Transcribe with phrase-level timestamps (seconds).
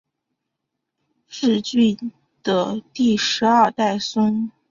[1.29, 2.11] 挚峻
[2.41, 4.51] 的第十二代孙。